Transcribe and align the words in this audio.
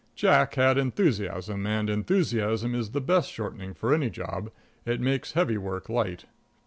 Jack 0.15 0.55
had 0.55 0.79
enthusiasm, 0.79 1.67
and 1.67 1.87
enthusiasm 1.87 2.73
is 2.73 2.89
the 2.89 2.99
best 3.01 3.29
shortening 3.31 3.75
for 3.75 3.93
any 3.93 4.09
job; 4.09 4.49
it 4.83 4.99
makes 4.99 5.33
heavy 5.33 5.59
work 5.59 5.89
light. 5.89 6.25